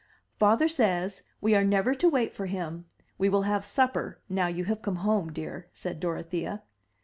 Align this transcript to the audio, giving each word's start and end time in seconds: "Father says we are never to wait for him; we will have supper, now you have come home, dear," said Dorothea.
"Father 0.39 0.67
says 0.67 1.21
we 1.41 1.53
are 1.53 1.63
never 1.63 1.93
to 1.93 2.09
wait 2.09 2.33
for 2.33 2.47
him; 2.47 2.85
we 3.19 3.29
will 3.29 3.43
have 3.43 3.63
supper, 3.63 4.19
now 4.27 4.47
you 4.47 4.65
have 4.65 4.81
come 4.81 4.95
home, 5.05 5.31
dear," 5.31 5.67
said 5.75 5.99
Dorothea. 5.99 6.63